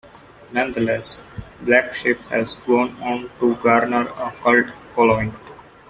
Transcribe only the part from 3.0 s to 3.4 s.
on